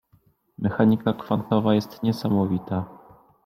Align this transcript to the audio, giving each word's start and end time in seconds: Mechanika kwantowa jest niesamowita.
Mechanika 0.57 1.13
kwantowa 1.13 1.75
jest 1.75 2.03
niesamowita. 2.03 2.85